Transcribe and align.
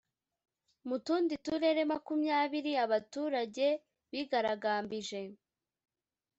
Mu 0.87 0.97
tundi 1.05 1.35
turere 1.45 1.81
makumyabiri 1.91 2.71
abaturage 2.85 3.67
bigaragambije 4.11 5.21